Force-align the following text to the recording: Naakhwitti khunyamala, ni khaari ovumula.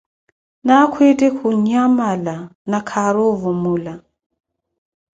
Naakhwitti 0.65 1.27
khunyamala, 1.37 2.35
ni 2.69 2.79
khaari 2.87 3.21
ovumula. 3.31 3.93